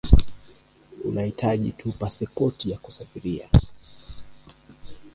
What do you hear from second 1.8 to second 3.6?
pasipoti ya kusafiria